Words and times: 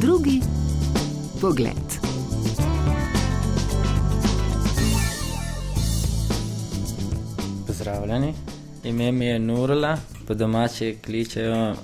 Drugi 0.00 0.40
pogled. 1.40 1.72
Pozdravljeni, 7.66 8.34
ime 8.84 9.12
mi 9.12 9.26
je 9.26 9.38
Nurla, 9.38 9.96
po 10.26 10.34
domači 10.34 10.98
kličejo 11.04 11.70
uh, 11.70 11.76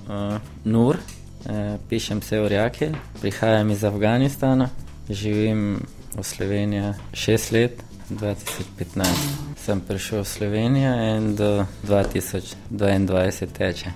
Nur, 0.65 0.97
uh, 0.97 1.53
pišem 1.89 2.23
se 2.23 2.41
Urjake, 2.41 2.91
prihajam 3.21 3.71
iz 3.71 3.85
Afganistana, 3.85 4.69
živim 5.09 5.81
v 6.17 6.23
Sloveniji 6.23 6.93
šest 7.13 7.53
let, 7.53 7.83
2015 8.11 9.53
sem 9.57 9.81
prišel 9.81 10.23
v 10.23 10.27
Slovenijo 10.27 10.93
in 11.17 11.37
do 11.37 11.67
2022 11.87 13.47
teče. 13.47 13.93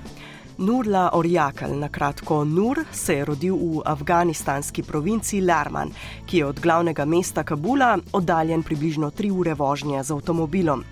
Nurla 0.58 1.10
Orjakal, 1.12 1.78
na 1.78 1.88
kratko 1.88 2.44
Nur, 2.44 2.78
se 2.92 3.14
je 3.14 3.24
rodil 3.24 3.56
v 3.56 3.82
afganistanski 3.84 4.82
provinci 4.82 5.40
Larman, 5.40 5.90
ki 6.26 6.38
je 6.38 6.46
od 6.46 6.60
glavnega 6.60 7.04
mesta 7.04 7.44
Kabula 7.44 7.98
oddaljen 8.12 8.62
približno 8.62 9.10
tri 9.10 9.30
ure 9.30 9.54
vožnje 9.54 10.02
z 10.02 10.10
avtomobilom. 10.10 10.84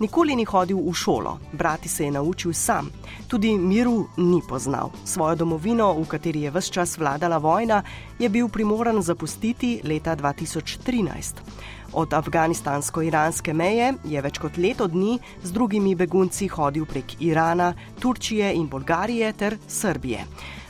Nikoli 0.00 0.36
ni 0.36 0.44
hodil 0.44 0.76
v 0.76 0.92
šolo, 0.92 1.38
brati 1.52 1.88
se 1.88 2.04
je 2.04 2.10
naučil 2.10 2.52
sam, 2.52 2.90
tudi 3.28 3.58
miru 3.58 4.06
ni 4.16 4.42
poznal. 4.48 4.90
Svojo 5.04 5.34
domovino, 5.34 5.94
v 5.96 6.04
kateri 6.04 6.42
je 6.42 6.50
vse 6.50 6.72
čas 6.72 6.98
vladala 6.98 7.38
vojna, 7.38 7.82
je 8.18 8.28
bil 8.28 8.48
primoran 8.48 9.02
zapustiti 9.02 9.80
leta 9.84 10.16
2013. 10.16 11.75
Od 11.96 12.12
afganistansko-iranske 12.12 13.54
meje 13.56 13.94
je 14.04 14.20
več 14.20 14.36
kot 14.36 14.58
leto 14.60 14.84
dni 14.92 15.14
z 15.42 15.52
drugimi 15.52 15.94
begunci 15.96 16.44
hodil 16.52 16.84
prek 16.84 17.14
Irana, 17.24 17.70
Turčije 18.00 18.50
in 18.52 18.66
Bolgarije 18.68 19.30
ter 19.32 19.56
Srbije. 19.66 20.26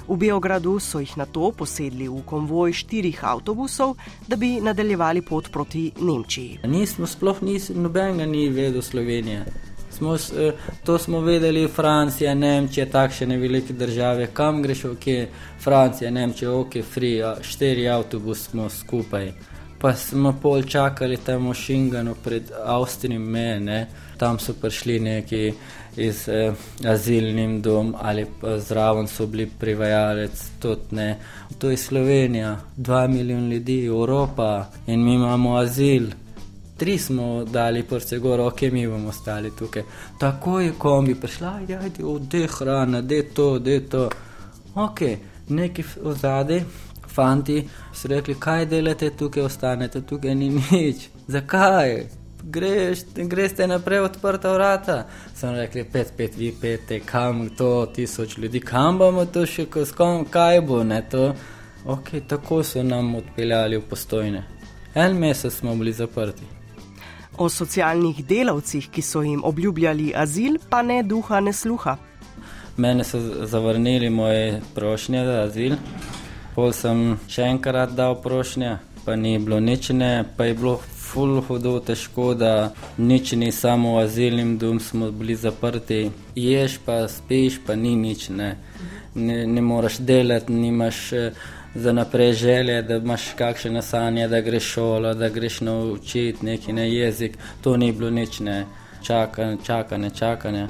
V 0.06 0.16
Beogradu 0.16 0.76
so 0.78 1.00
jih 1.02 1.16
na 1.18 1.26
to 1.26 1.50
posedli 1.50 2.06
v 2.06 2.20
konvoj 2.22 2.76
štirih 2.78 3.24
avtobusov, 3.26 3.96
da 4.28 4.38
bi 4.38 4.60
nadaljevali 4.62 5.24
pot 5.26 5.50
proti 5.50 5.88
Nemčiji. 5.98 6.60
Nismo 6.62 7.10
sploh 7.10 7.42
nobenega 7.74 8.26
ni 8.30 8.46
vedel 8.48 8.82
Slovenije. 8.82 9.42
Smo, 9.90 10.14
eh, 10.14 10.52
to 10.84 10.98
smo 10.98 11.24
vedeli, 11.26 11.66
Francija, 11.68 12.34
Nemčija, 12.34 12.86
takšne 12.86 13.36
velike 13.36 13.72
države, 13.72 14.28
kam 14.32 14.62
greš, 14.62 14.84
ok, 14.84 15.10
Francija, 15.58 16.10
Nemčija, 16.10 16.52
ok, 16.54 16.82
free, 16.84 17.34
štiri 17.42 17.88
avtobus 17.88 18.46
smo 18.46 18.70
skupaj. 18.70 19.32
Pa 19.78 19.92
smo 19.94 20.32
pol 20.42 20.62
čakali 20.62 21.16
tam 21.16 21.50
v 21.50 21.54
Šinganu 21.54 22.14
pred 22.24 22.52
Avstrijo, 22.64 23.20
mene, 23.20 23.86
tam 24.16 24.38
so 24.38 24.54
prišli 24.56 25.00
neki 25.00 25.52
iz 25.96 26.28
eh, 26.28 26.52
azilnim 26.84 27.62
dom 27.62 27.94
ali 28.00 28.26
pa 28.40 28.58
zraven 28.58 29.08
so 29.08 29.26
bili 29.26 29.46
privajalec, 29.46 30.50
tudi 30.60 30.96
ne. 30.96 31.18
To 31.58 31.70
je 31.70 31.76
Slovenija, 31.76 32.60
dva 32.76 33.06
milijona 33.06 33.48
ljudi, 33.48 33.84
Evropa 33.86 34.66
in 34.86 35.04
mi 35.04 35.14
imamo 35.14 35.56
azil. 35.56 36.10
Tri 36.76 36.98
smo 36.98 37.44
dali 37.44 37.82
prste 37.82 38.18
gor, 38.18 38.40
ok, 38.40 38.62
mi 38.62 38.86
bomo 38.88 39.08
ostali 39.08 39.50
tukaj. 39.58 39.82
Tako 40.20 40.60
je 40.60 40.72
kombi 40.78 41.14
prišla, 41.14 41.54
ajde, 41.56 42.04
ode 42.04 42.46
hrana, 42.46 43.00
de 43.00 43.22
to, 43.22 43.58
de 43.58 43.80
to. 43.80 44.10
Ok, 44.74 45.00
neki 45.48 45.82
v 45.82 46.12
zadnji, 46.12 46.64
fanti 47.16 47.62
so 47.94 48.12
rekli, 48.12 48.36
kaj 48.38 48.68
delate 48.70 49.10
tukaj, 49.10 49.48
ostanete 49.48 50.04
tukaj, 50.06 50.34
ni 50.34 50.52
nič. 50.60 51.08
Zakaj? 51.26 52.06
greš, 52.46 52.98
greš 53.16 53.52
te 53.52 53.66
naprej 53.66 54.00
odprta 54.00 54.52
vrata. 54.52 55.06
Sem 55.34 55.54
rekel, 55.54 55.84
pet, 55.92 56.12
pet, 56.16 56.36
vi 56.36 56.52
pete, 56.60 57.00
kam 57.00 57.48
to, 57.48 57.86
tisoč 57.94 58.38
ljudi, 58.38 58.60
kam 58.60 58.98
bomo 58.98 59.26
to 59.26 59.46
še, 59.46 59.66
kom, 59.96 60.24
kaj 60.30 60.60
bo 60.60 60.82
ne 60.84 61.02
to. 61.10 61.32
Ok, 61.86 62.10
tako 62.28 62.62
so 62.66 62.82
nam 62.82 63.14
odpeljali 63.14 63.78
v 63.78 63.86
postojne. 63.90 64.44
En 64.94 65.18
mesec 65.18 65.52
smo 65.52 65.74
bili 65.76 65.92
zaprti. 65.92 66.46
O 67.38 67.48
socialnih 67.52 68.24
delavcih, 68.26 68.88
ki 68.90 69.02
so 69.02 69.22
jim 69.22 69.44
obljubljali 69.44 70.12
azil, 70.16 70.56
pa 70.70 70.82
ne 70.82 71.02
duha, 71.02 71.40
ne 71.40 71.52
sluha. 71.52 71.96
Mene 72.76 73.04
so 73.04 73.20
zavrnili 73.46 74.10
moje 74.10 74.60
prošnje 74.74 75.24
za 75.24 75.36
azil, 75.42 75.76
pol 76.56 76.72
sem 76.72 77.18
še 77.28 77.50
enkrat 77.52 77.92
dal 77.92 78.16
prošnje, 78.24 78.78
pa 79.04 79.14
ni 79.16 79.36
bilo 79.38 79.60
nič, 79.60 79.90
ne, 79.92 80.24
pa 80.36 80.48
je 80.48 80.54
bilo 80.56 80.78
ful 80.80 81.42
hudo, 81.44 81.74
težko, 81.84 82.32
da 82.34 82.72
nič 82.96 83.34
ni 83.36 83.50
samo 83.52 83.96
v 83.96 84.06
azilnem 84.06 84.56
domu, 84.58 84.80
smo 84.80 85.10
bili 85.12 85.36
zaprti, 85.36 86.06
ješ 86.34 86.78
pa 86.86 87.04
spiš, 87.12 87.60
pa 87.66 87.76
ni 87.76 87.92
nič, 87.96 88.30
ne, 88.32 88.56
ne, 89.14 89.36
ne 89.46 89.62
moreš 89.62 90.00
delati, 90.00 90.52
nimaš 90.52 91.00
eh, 91.12 91.36
za 91.74 91.92
naprej 91.92 92.32
želje, 92.32 92.78
da 92.88 92.96
imaš 92.96 93.28
kakšne 93.36 93.82
sanje, 93.84 94.24
da 94.28 94.40
greš 94.40 94.70
šolo, 94.78 95.12
da 95.14 95.28
greš 95.28 95.60
naučiti 95.60 96.46
neki 96.46 96.72
ne 96.72 96.88
jezik, 96.88 97.36
to 97.60 97.76
ni 97.76 97.92
bilo 97.92 98.10
nič, 98.10 98.40
ne, 98.40 98.64
čakanje, 99.04 99.60
čakanje, 99.66 100.10
čakanje. 100.10 100.66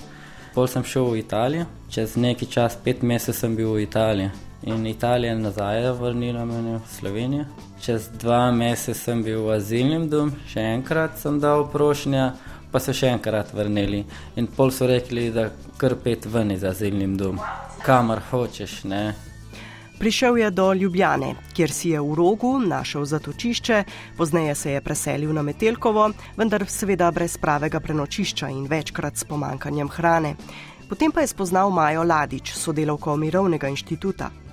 Pol 0.54 0.66
sem 0.66 0.84
šel 0.84 1.12
v 1.12 1.22
Italijo, 1.22 1.70
čez 1.94 2.16
neki 2.16 2.50
čas, 2.50 2.74
pet 2.84 3.06
mesecev 3.06 3.38
sem 3.38 3.56
bil 3.56 3.70
v 3.76 3.86
Italiji 3.86 4.45
in 4.62 4.86
Italija 4.86 5.34
nazaj 5.34 5.90
vrnila 5.92 6.44
me 6.44 6.78
v 6.78 6.80
Slovenijo. 6.88 7.44
Čez 7.80 8.08
dva 8.18 8.50
meseca 8.50 8.98
sem 8.98 9.22
bil 9.22 9.42
v 9.44 9.52
azilnem 9.56 10.08
domu, 10.08 10.32
še 10.48 10.60
enkrat 10.60 11.18
sem 11.18 11.40
dal 11.40 11.68
prošnja, 11.72 12.32
pa 12.72 12.80
so 12.80 12.92
še 12.92 13.12
enkrat 13.14 13.52
vrnili. 13.54 14.04
In 14.36 14.46
pol 14.46 14.72
so 14.72 14.88
rekli, 14.88 15.30
da 15.30 15.50
kar 15.76 15.94
pet 16.02 16.26
ven 16.26 16.50
iz 16.56 16.64
azilnem 16.64 17.16
domu, 17.16 17.42
kamor 17.84 18.22
hočeš. 18.30 18.84
Ne? 18.84 19.14
Prišel 19.98 20.38
je 20.38 20.50
do 20.50 20.72
Ljubljane, 20.72 21.34
kjer 21.56 21.70
si 21.72 21.90
je 21.94 22.00
v 22.00 22.14
rogu 22.14 22.58
našel 22.60 23.04
zatočišče, 23.04 23.84
pozneje 24.16 24.54
se 24.54 24.72
je 24.72 24.80
preselil 24.80 25.32
na 25.32 25.42
Metelkovo, 25.42 26.10
vendar 26.36 26.66
seveda 26.68 27.10
brez 27.10 27.38
pravega 27.40 27.80
prenočišča 27.80 28.48
in 28.52 28.66
večkrat 28.68 29.16
s 29.16 29.24
pomankanjem 29.24 29.88
hrane. 29.88 30.34
Potem 30.88 31.12
pa 31.12 31.20
je 31.24 31.32
spoznal 31.32 31.70
Majo 31.70 32.04
Ladič, 32.04 32.52
sodelovko 32.52 33.16
Mirovnega 33.16 33.68
inštituta. 33.68 34.45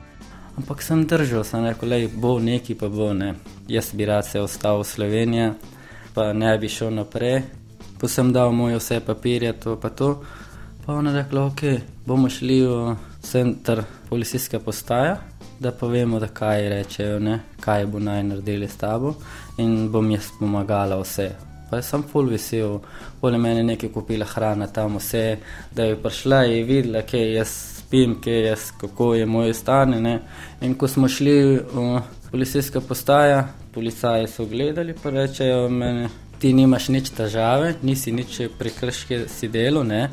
Ampak 0.57 0.81
sem 0.85 1.01
držal, 1.09 1.43
sem 1.43 1.65
rekel, 1.65 1.89
da 1.89 1.97
bo 2.21 2.37
neki, 2.39 2.75
pa 2.77 2.89
bo 2.89 3.09
ne. 3.13 3.33
Jaz 3.67 3.89
bi 3.93 4.05
rad 4.05 4.25
se 4.25 4.41
ostal 4.41 4.83
v 4.83 4.85
Sloveniji, 4.85 5.49
pa 6.13 6.33
ne 6.33 6.57
bi 6.57 6.69
šel 6.69 6.93
naprej. 6.93 7.41
Pa 7.99 8.07
sem 8.07 8.29
dal 8.33 8.51
moje 8.53 8.77
vse 8.77 8.99
papirje, 9.01 9.53
to 9.59 9.75
pa 9.81 9.89
to. 9.89 10.21
Pa 10.85 10.93
ona 10.93 11.13
rekla, 11.15 11.45
ok, 11.49 11.61
bomo 12.05 12.29
šli 12.29 12.59
v 12.67 12.95
center 13.23 13.83
policijske 14.09 14.59
postaje, 14.59 15.15
da 15.59 15.71
povemo, 15.71 16.19
da 16.19 16.27
kaj 16.27 16.69
rečejo, 16.69 17.19
ne? 17.19 17.39
kaj 17.59 17.85
bo 17.85 17.99
naj 17.99 18.23
naredili 18.23 18.67
s 18.67 18.77
tabo 18.77 19.15
in 19.57 19.89
bom 19.91 20.11
jaz 20.11 20.29
pomagala 20.39 20.99
vse. 21.01 21.31
Pa 21.69 21.81
sem 21.81 22.03
full 22.03 22.29
vesel, 22.29 22.81
pole 23.21 23.37
meni 23.37 23.63
nekaj 23.63 23.89
kupila 23.89 24.25
hrana 24.25 24.67
tam 24.67 24.99
vse, 24.99 25.37
da 25.71 25.87
je 25.87 25.95
prišla 26.03 26.45
in 26.45 26.67
videla, 26.67 27.01
kaj 27.01 27.31
jaz 27.39 27.72
spim, 27.93 28.21
kje 28.21 28.33
je, 28.33 28.55
kako 28.77 29.15
je 29.15 29.25
moje 29.25 29.53
stanje. 29.53 30.01
Ne. 30.01 30.19
In 30.61 30.73
ko 30.75 30.87
smo 30.87 31.07
šli 31.07 31.59
v 31.73 32.01
policijska 32.31 32.81
postaja, 32.81 33.47
policaji 33.73 34.27
so 34.27 34.45
gledali 34.45 34.95
in 35.05 35.11
rečejo 35.11 35.69
meni, 35.69 36.07
ti 36.39 36.53
nimaš 36.53 36.89
nič 36.89 37.09
težave, 37.09 37.75
nisi 37.81 38.11
nič 38.11 38.41
prekrške 38.59 39.27
si 39.27 39.47
delo, 39.47 39.83
ne. 39.83 40.09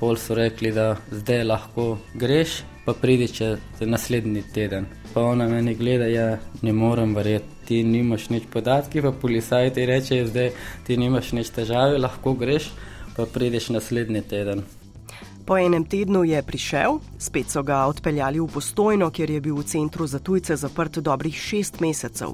Pol 0.00 0.16
so 0.16 0.34
rekli, 0.34 0.72
da 0.72 0.96
zdaj 1.10 1.44
lahko 1.44 1.98
greš, 2.14 2.62
pa 2.84 2.92
pridi 2.92 3.28
če 3.28 3.56
naslednji 3.80 4.42
teden. 4.52 4.86
Pa 5.14 5.24
ona 5.24 5.48
meni 5.48 5.74
gleda, 5.74 6.06
ja, 6.06 6.38
ne 6.62 6.72
morem 6.72 7.16
verjeti, 7.16 7.48
ti 7.66 7.82
nimaš 7.82 8.28
nič 8.28 8.44
podatki, 8.52 9.00
pa 9.00 9.12
policaji 9.12 9.72
ti 9.72 9.86
rečejo, 9.86 10.28
zdaj 10.28 10.52
ti 10.86 11.00
nimaš 11.00 11.32
nič 11.32 11.48
težave, 11.48 11.96
lahko 11.98 12.36
greš, 12.36 12.74
pa 13.16 13.24
prideš 13.24 13.72
naslednji 13.72 14.20
teden. 14.28 14.66
Po 15.46 15.58
enem 15.58 15.84
tednu 15.84 16.24
je 16.24 16.42
prišel, 16.42 16.98
spet 17.18 17.50
so 17.50 17.62
ga 17.62 17.84
odpeljali 17.86 18.40
v 18.40 18.48
postojno, 18.50 19.12
kjer 19.14 19.30
je 19.30 19.40
bil 19.40 19.54
v 19.54 19.62
centru 19.62 20.06
za 20.06 20.18
tujce 20.18 20.56
zaprt 20.56 20.98
dobrih 20.98 21.36
šest 21.38 21.78
mesecev. 21.80 22.32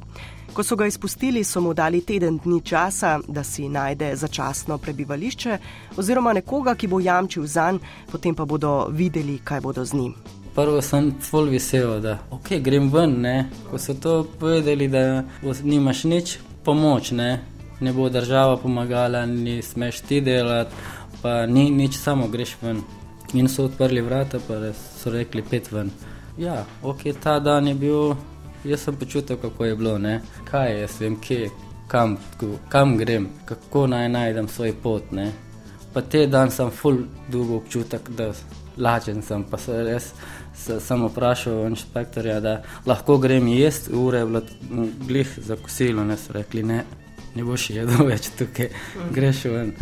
Ko 0.52 0.64
so 0.64 0.76
ga 0.80 0.86
izpustili, 0.88 1.44
so 1.44 1.60
mu 1.60 1.74
dali 1.74 2.00
teden 2.00 2.38
dni 2.44 2.62
časa, 2.64 3.18
da 3.28 3.44
si 3.44 3.68
najde 3.68 4.14
začasno 4.16 4.78
prebivališče 4.78 5.58
oziroma 6.00 6.32
nekoga, 6.32 6.74
ki 6.74 6.88
bo 6.88 7.00
jamčil 7.00 7.44
za 7.46 7.70
njim, 7.72 7.82
potem 8.12 8.34
pa 8.34 8.48
bodo 8.48 8.88
videli, 8.88 9.38
kaj 9.44 9.60
bodo 9.60 9.84
z 9.84 9.92
njim. 9.92 10.14
Prvo 10.54 10.80
sem 10.80 11.12
zelo 11.20 11.52
vesel, 11.52 12.00
da 12.00 12.16
okay, 12.30 12.62
grem 12.64 12.88
ven. 12.88 13.20
Ne? 13.20 13.50
Ko 13.70 13.78
so 13.78 13.92
to 13.94 14.24
povedali, 14.40 14.88
da 14.88 15.24
nimaš 15.64 16.04
nič 16.04 16.38
pomoč, 16.64 17.12
ne? 17.12 17.44
ne 17.82 17.92
bo 17.92 18.08
država 18.08 18.56
pomagala, 18.56 19.26
ni 19.26 19.62
smeš 19.62 20.00
ti 20.00 20.20
delati, 20.20 20.74
pa 21.22 21.46
ni 21.46 21.70
nič, 21.70 21.96
samo 21.96 22.28
greš 22.28 22.56
ven. 22.62 22.82
In 23.34 23.48
so 23.48 23.64
odprli 23.64 24.00
vrata, 24.00 24.40
pa 24.48 24.72
so 24.74 25.10
rekli: 25.10 25.42
pet 25.42 25.72
ven. 25.72 25.90
Ja, 26.38 26.64
ok, 26.82 27.02
ta 27.22 27.38
dan 27.38 27.68
je 27.68 27.74
bil, 27.74 28.14
jaz 28.64 28.80
sem 28.80 28.96
počutil, 28.96 29.36
kako 29.36 29.64
je 29.64 29.76
bilo, 29.76 29.98
ne? 29.98 30.20
kaj 30.50 30.72
je, 30.72 30.80
jaz 30.80 31.00
vem, 31.00 31.16
kje, 31.20 31.50
kam, 31.88 32.16
kam 32.68 32.96
grem, 32.96 33.28
kako 33.44 33.86
naj 33.86 34.08
najdem 34.08 34.48
svoj 34.48 34.72
pot. 34.82 35.12
Ne? 35.12 35.32
Pa 35.92 36.00
te 36.00 36.26
dan 36.26 36.50
sem 36.50 36.70
full 36.70 37.04
dolgo 37.28 37.56
občutek, 37.60 38.08
da 38.16 38.32
lačen 38.76 39.22
sem, 39.22 39.44
pa 39.44 39.58
se 39.60 39.82
res 39.84 40.12
sem 40.62 41.04
vprašal 41.04 41.66
inšpektorja, 41.66 42.40
da 42.40 42.62
lahko 42.86 43.18
grem 43.18 43.48
jesti, 43.48 43.92
ure 43.96 44.18
je 44.18 44.26
bilo 44.26 44.42
glih 45.08 45.34
za 45.36 45.56
kosilo, 45.56 46.04
ne 46.04 46.16
so 46.16 46.32
rekli, 46.32 46.62
ne, 46.62 46.84
ne 47.34 47.44
boš 47.44 47.70
jedel 47.70 48.06
več 48.06 48.30
tukaj, 48.38 48.72
greš 49.12 49.44
ven. 49.52 49.76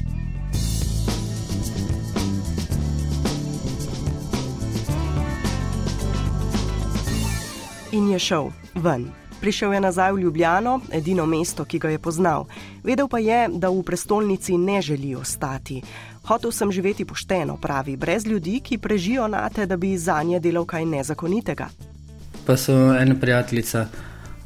In 7.92 8.10
je 8.10 8.18
šel 8.18 8.50
ven. 8.74 9.08
Prišel 9.40 9.72
je 9.74 9.80
nazaj 9.80 10.12
v 10.12 10.20
Ljubljano, 10.20 10.80
edino 10.92 11.26
mesto, 11.26 11.64
ki 11.64 11.78
ga 11.78 11.90
je 11.90 11.98
poznal. 11.98 12.44
Vedel 12.84 13.08
pa 13.08 13.18
je, 13.18 13.48
da 13.48 13.70
v 13.70 13.82
prestolnici 13.82 14.58
ne 14.58 14.82
želi 14.82 15.14
ostati. 15.14 15.82
Hotel 16.22 16.52
sem 16.52 16.72
živeti 16.72 17.04
pošteno, 17.04 17.56
pravi, 17.56 17.96
brez 17.96 18.26
ljudi, 18.26 18.60
ki 18.60 18.78
prežijo 18.78 19.26
na 19.28 19.48
te, 19.48 19.66
da 19.66 19.76
bi 19.76 19.98
za 19.98 20.22
nje 20.22 20.40
delal 20.40 20.64
kaj 20.64 20.86
nezakonitega. 20.86 21.68
Pa 22.46 22.56
so 22.56 22.94
ena 22.94 23.14
prijateljica, 23.20 23.86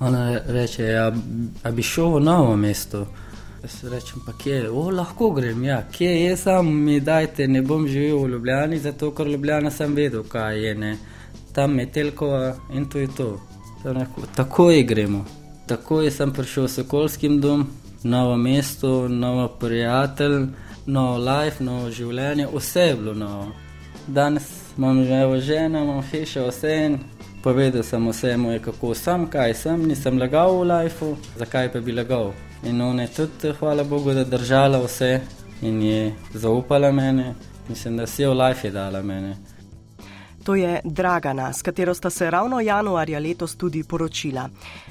ona 0.01 0.41
reče, 0.47 0.85
ja, 0.85 1.13
da 1.63 1.71
bi 1.71 1.83
šel 1.83 2.17
v 2.17 2.21
novo 2.21 2.57
mesto. 2.57 3.07
Jaz 3.63 3.85
rečem, 3.93 4.23
pa 4.27 4.33
kje 4.33 4.55
je, 4.55 4.71
lahko 4.71 5.31
grem, 5.31 5.65
ja, 5.65 5.83
kje 5.93 6.11
je, 6.23 6.37
sam 6.37 6.73
mi 6.85 7.01
dajte, 7.01 7.49
ne 7.49 7.63
bom 7.63 7.89
živel 7.89 8.25
v 8.25 8.29
Ljubljani, 8.29 8.79
zato 8.79 9.11
ker 9.11 9.27
Ljubljana 9.27 9.71
sem 9.71 9.95
vedel, 9.95 10.25
kaj 10.25 10.65
je, 10.67 10.75
ne. 10.75 10.97
Tam 11.55 11.79
je 11.79 11.87
telkova 11.93 12.55
in 12.73 12.87
to 12.87 12.99
je 12.99 13.09
to. 13.17 13.41
Takoj 14.35 14.83
gremo. 14.83 15.25
Takoj 15.67 16.11
sem 16.11 16.33
prišel 16.33 16.69
s 16.69 16.79
okoljskim 16.79 17.41
domom, 17.41 17.67
novo 18.03 18.37
mesto, 18.37 19.09
novo 19.09 19.49
prijatelj, 19.49 20.47
novo 20.87 21.19
life, 21.19 21.65
novo 21.65 21.91
življenje, 21.91 22.49
vse 22.53 22.81
je 22.81 22.95
bilo 22.95 23.15
novo. 23.15 23.53
Danes 24.07 24.49
imam 24.77 25.01
evo 25.13 25.41
ženo, 25.41 25.85
imam 25.85 26.03
hišo, 26.03 26.49
vse 26.49 26.75
in 26.87 26.99
povedal 27.43 27.83
sem 27.83 28.09
vse 28.09 28.37
moje, 28.37 28.59
kako 28.59 28.95
sem, 28.95 29.27
kaj 29.31 29.55
sem, 29.55 29.89
nisem 29.89 30.19
lagal 30.19 30.59
v 30.59 30.69
life, 30.69 31.15
zakaj 31.39 31.73
pa 31.73 31.81
bi 31.81 31.93
lagal. 31.93 32.33
In 32.65 32.81
on 32.81 33.01
je 33.01 33.09
tudi, 33.17 33.53
hvala 33.59 33.85
Bogu, 33.85 34.13
da 34.13 34.25
držala 34.25 34.81
vse 34.85 35.21
in 35.63 35.83
je 35.83 36.13
zaupala 36.35 36.93
mene. 36.93 37.35
Mislim, 37.69 37.97
da 37.97 38.07
si 38.07 38.25
v 38.25 38.33
life 38.33 38.69
je 38.69 38.73
dala 38.73 39.03
mene. 39.03 39.37
To 40.45 40.55
je 40.55 40.81
Dragana, 40.85 41.53
s 41.53 41.63
katero 41.63 41.95
sta 41.95 42.11
se 42.11 42.31
ravno 42.31 42.61
januarja 42.61 43.19
letos 43.19 43.57
tudi 43.57 43.85
poročila. 43.85 44.49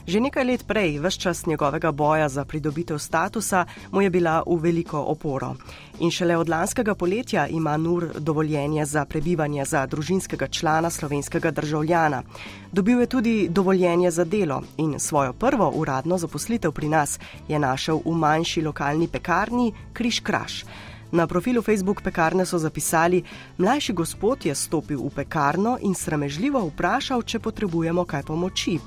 Že 0.07 0.19
nekaj 0.19 0.43
let 0.43 0.63
prej, 0.67 0.97
vse 0.99 1.19
čas 1.19 1.45
njegovega 1.45 1.91
boja 1.91 2.29
za 2.29 2.45
pridobitev 2.45 2.97
statusa, 2.97 3.65
mu 3.91 4.01
je 4.01 4.09
bila 4.09 4.41
v 4.47 4.57
veliko 4.57 4.97
oporo. 4.97 5.53
In 5.99 6.11
šele 6.11 6.37
od 6.37 6.49
lanskega 6.49 6.95
poletja 6.95 7.47
ima 7.47 7.77
Nur 7.77 8.07
dovoljenje 8.19 8.85
za 8.85 9.05
prebivanje 9.05 9.65
za 9.65 9.85
družinskega 9.85 10.47
člana 10.47 10.89
slovenskega 10.89 11.51
državljana. 11.51 12.23
Dobil 12.71 12.99
je 12.99 13.07
tudi 13.07 13.47
dovoljenje 13.49 14.11
za 14.11 14.23
delo 14.23 14.63
in 14.77 14.99
svojo 14.99 15.33
prvo 15.33 15.69
uradno 15.75 16.17
zaposlitev 16.17 16.71
pri 16.71 16.89
nas 16.89 17.19
je 17.47 17.59
našel 17.59 18.01
v 18.05 18.11
manjši 18.11 18.61
lokalni 18.61 19.07
pekarni 19.07 19.73
Križ 19.93 20.19
Kraš. 20.19 20.65
Na 21.13 21.27
profilu 21.27 21.61
Facebook 21.61 22.01
pekarne 22.01 22.45
so 22.45 22.57
zapisali: 22.57 23.23
Mlajši 23.57 23.93
gospod 23.93 24.45
je 24.45 24.55
stopil 24.55 24.97
v 24.97 25.09
pekarno 25.15 25.77
in 25.81 25.93
sramežljivo 25.93 26.63
vprašal, 26.67 27.21
če 27.21 27.39
potrebujemo 27.39 28.05
kaj 28.05 28.23
pomoči. 28.23 28.79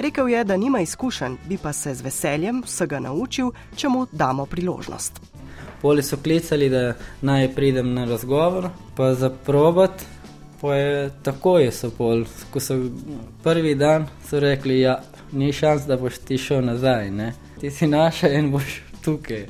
Rekel 0.00 0.28
je, 0.28 0.44
da 0.44 0.56
nima 0.56 0.80
izkušenj, 0.80 1.36
bi 1.48 1.58
pa 1.58 1.72
se 1.72 1.94
z 1.94 2.00
veseljem 2.00 2.62
vsega 2.64 3.00
naučil, 3.00 3.50
če 3.76 3.88
mu 3.88 4.06
damo 4.12 4.46
priložnost. 4.46 5.20
Poli 5.82 6.02
so 6.02 6.16
klicali, 6.16 6.70
da 6.72 6.94
naj 7.20 7.52
pridem 7.54 7.92
na 7.94 8.04
razgovor, 8.04 8.70
pa 8.96 9.12
za 9.14 9.30
probat. 9.30 10.06
Pa 10.60 10.74
je 10.74 11.10
tako, 11.22 11.58
je 11.58 11.72
so 11.72 11.90
pol. 11.90 12.24
Ko 12.50 12.60
so 12.60 12.78
prvi 13.44 13.74
dan 13.74 14.08
so 14.24 14.40
rekli, 14.40 14.80
ja, 14.80 15.02
ni 15.32 15.52
šans, 15.52 15.84
da 15.84 16.00
boš 16.00 16.18
ti 16.24 16.38
šel 16.38 16.64
nazaj. 16.64 17.10
Ne? 17.10 17.34
Ti 17.60 17.70
si 17.70 17.86
naša 17.86 18.32
in 18.32 18.50
boš 18.50 18.80
tukaj. 19.06 19.46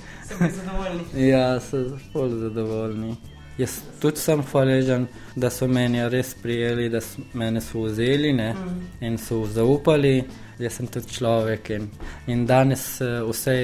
Ja, 1.30 1.56
so 1.60 1.82
zelo 1.88 2.28
zadovoljni. 2.28 3.16
Jaz 3.58 3.78
tudi 4.00 4.20
sem 4.20 4.42
hvaležen, 4.44 5.06
da 5.36 5.48
so 5.50 5.64
meni 5.66 6.02
res 6.12 6.34
prijeli, 6.42 6.90
da 6.92 7.00
so 7.00 7.22
me 7.32 7.48
vzeli 7.56 8.32
ne, 8.32 8.52
mm. 8.52 8.82
in 9.00 9.16
so 9.18 9.46
zaupali. 9.46 10.24
Jaz 10.58 10.76
sem 10.76 10.86
tudi 10.86 11.12
človek 11.12 11.70
in, 11.70 11.88
in 12.26 12.46
danes 12.46 13.00
eh, 13.00 13.20
vse 13.24 13.56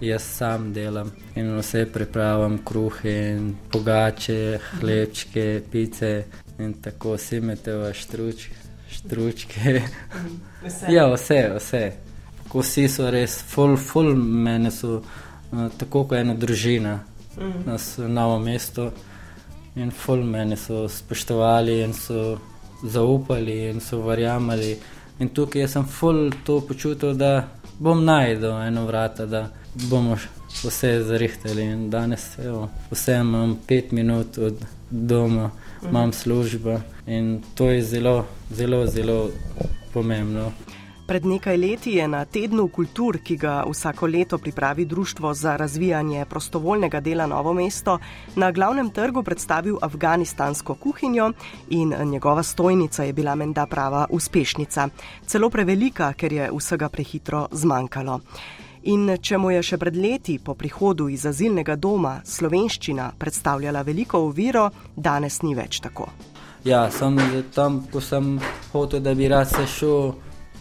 jaz 0.00 0.22
sam 0.22 0.72
delam 0.74 1.10
in 1.34 1.52
vse 1.58 1.84
pripravljam, 1.92 2.58
kruhe, 2.64 3.38
pogače, 3.70 4.58
hlebčke, 4.80 5.62
pice 5.70 6.24
in 6.58 6.74
tako 6.82 7.18
si 7.18 7.36
imate 7.36 7.74
v 7.74 7.92
štručke. 7.94 8.54
štručke. 8.94 9.82
Mm. 10.14 10.94
Ja, 10.94 11.06
vse, 11.14 11.42
vse. 11.58 11.84
Vsi 12.54 12.88
so 12.88 13.10
res, 13.10 13.40
full, 13.42 13.76
full 13.76 14.14
meni 14.14 14.70
so. 14.70 15.02
Eh, 15.52 15.68
tako 15.78 16.04
kot 16.04 16.18
ena 16.18 16.34
družina, 16.34 17.00
mm. 17.36 17.64
nas 17.66 17.98
novo 17.98 18.38
mesto 18.38 18.90
in 19.76 19.90
ful 19.90 20.22
meni 20.24 20.56
so 20.56 20.86
spoštovali 20.88 21.80
in 21.84 21.92
so 21.92 22.38
zaupali 22.82 23.58
in 23.70 23.80
so 23.80 24.00
verjamali. 24.06 24.76
In 25.20 25.28
tukaj 25.28 25.68
sem 25.68 25.84
ful 25.84 26.30
to 26.44 26.60
počutil, 26.68 27.12
da 27.14 27.48
bom 27.78 28.04
najdel 28.04 28.62
eno 28.62 28.86
vrata, 28.86 29.26
da 29.26 29.48
bomo 29.90 30.16
vse 30.64 31.02
zarihtali. 31.04 31.62
In 31.62 31.90
danes 31.90 32.38
evo, 32.38 32.68
vse 32.90 33.20
imam 33.20 33.58
pet 33.66 33.92
minut 33.92 34.38
od 34.38 34.64
doma, 34.90 35.50
mm. 35.82 35.88
imam 35.88 36.12
službo 36.12 36.80
in 37.06 37.42
to 37.54 37.70
je 37.70 37.82
zelo, 37.82 38.24
zelo, 38.50 38.86
zelo 38.86 39.30
pomembno. 39.92 40.52
Pred 41.12 41.26
nekaj 41.28 41.56
leti 41.56 41.92
je 41.92 42.06
na 42.08 42.24
tednu 42.24 42.70
kultur, 42.72 43.18
ki 43.20 43.34
ga 43.36 43.64
vsako 43.68 44.06
leto 44.06 44.38
pripravi 44.38 44.84
Društvo 44.84 45.34
za 45.34 45.56
razvijanje 45.56 46.24
prostovoljnega 46.24 47.00
dela 47.00 47.26
Novo 47.26 47.52
mesto, 47.52 47.98
na 48.36 48.50
glavnem 48.52 48.90
trgu 48.90 49.22
predstavil 49.22 49.76
afganistansko 49.82 50.74
kuhinjo 50.74 51.32
in 51.70 51.92
njegova 52.04 52.42
stojnica 52.42 53.04
je 53.04 53.12
bila 53.12 53.34
menda 53.34 53.66
prava 53.66 54.06
uspešnica. 54.10 54.88
Celo 55.26 55.50
prevelika, 55.50 56.12
ker 56.12 56.32
je 56.32 56.50
vsega 56.56 56.88
prehitro 56.88 57.48
zmanjkalo. 57.52 58.20
In 58.82 59.16
če 59.20 59.38
mu 59.38 59.50
je 59.50 59.62
še 59.62 59.78
pred 59.78 59.96
leti 59.96 60.38
po 60.38 60.54
prihodu 60.54 61.10
iz 61.12 61.26
azilnega 61.26 61.76
doma 61.76 62.20
slovenščina 62.24 63.12
predstavljala 63.18 63.82
veliko 63.82 64.18
oviro, 64.32 64.70
danes 64.96 65.42
ni 65.42 65.54
več 65.54 65.80
tako. 65.80 66.08
Ja, 66.64 66.90
sem 66.90 67.20
tam, 67.54 67.82
ko 67.92 68.00
sem 68.00 68.38
hotel, 68.72 69.00
da 69.00 69.14
bi 69.14 69.28
rad 69.28 69.50
se 69.50 69.66
šel 69.66 70.12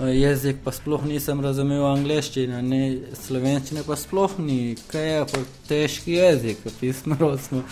jezik 0.08 0.64
pa 0.64 0.72
sploh 0.72 1.04
nisem 1.06 1.42
razumel 1.44 1.86
angleščine, 1.86 2.62
ne 2.62 2.82
slovenščine 3.18 3.84
pa 3.88 3.98
sploh 4.00 4.38
ni, 4.40 4.76
kaj 4.92 5.08
je 5.10 5.22
pa 5.34 5.44
težki 5.70 6.18
jezik, 6.18 6.66
pismo 6.80 7.18
rosno. 7.20 7.64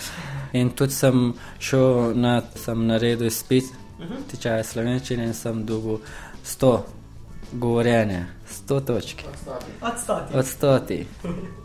In 0.52 0.70
tudi 0.76 0.94
sem 0.94 1.32
šel 1.58 2.14
na, 2.18 2.40
sem 2.56 2.86
naredil 2.86 3.30
izpit, 3.30 3.72
mhm. 3.98 4.24
tečaje 4.30 4.64
slovenščine 4.72 5.30
in 5.30 5.36
sem 5.36 5.64
dobil 5.66 6.00
sto 6.44 6.84
govorjenje, 7.52 8.26
sto 8.48 8.80
točk. 8.80 9.18
Od 10.34 10.46
stoti. 10.46 11.06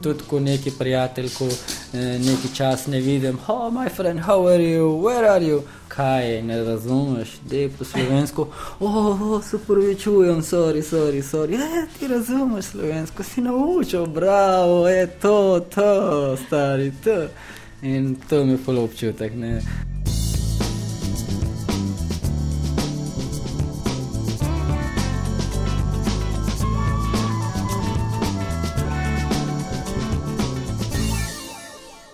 Tudi 0.01 0.23
ko 0.29 0.39
neki 0.39 0.71
prijatelj, 0.79 1.29
ko 1.37 1.45
eh, 1.45 2.19
neki 2.19 2.55
čas 2.55 2.87
ne 2.87 2.99
vidim, 2.99 3.39
oh, 3.47 3.73
my 3.73 3.89
friend, 3.89 4.19
how 4.19 4.47
are 4.47 4.63
you, 4.63 5.01
where 5.01 5.29
are 5.29 5.45
you? 5.45 5.61
Kaj 5.87 6.41
ne 6.41 6.63
razumeš, 6.63 7.37
da 7.49 7.55
je 7.55 7.69
po 7.69 7.83
slovensko, 7.85 8.49
oh, 8.79 9.21
oh 9.21 9.43
se 9.43 9.57
prvi 9.67 9.95
čujem, 9.95 10.41
sorry, 10.41 10.81
sorry, 10.81 11.21
sorry. 11.21 11.53
Ja, 11.53 11.85
ti 11.99 12.07
razumeš 12.07 12.65
slovensko, 12.65 13.23
si 13.23 13.41
naučil, 13.41 14.05
bravo, 14.05 14.87
je 14.87 15.07
to, 15.07 15.65
to, 15.75 16.37
stari, 16.47 16.91
to. 17.03 17.27
In 17.81 18.15
to 18.29 18.45
mi 18.45 18.51
je 18.51 18.57
polo 18.65 18.83
občutek, 18.83 19.33
ne. 19.35 19.61